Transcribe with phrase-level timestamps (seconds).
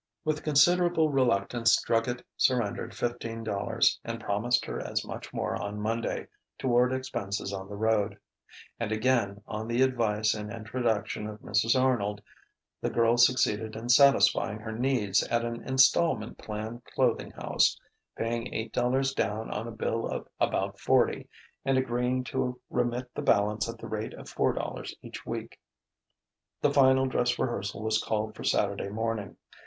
[0.25, 6.25] With considerable reluctance Druggett surrendered fifteen dollars, and promised her as much more on Monday,
[6.57, 8.17] toward expenses on the road.
[8.79, 11.79] And again on the advice and introduction of Mrs.
[11.79, 12.19] Arnold,
[12.81, 17.77] the girl succeeded in satisfying her needs at an instalment plan clothing house:
[18.17, 21.29] paying eight dollars down on a bill of about forty
[21.63, 25.59] and agreeing to remit the balance at the rate of four dollars each week.
[26.61, 29.37] The final dress rehearsal was called for Saturday morning.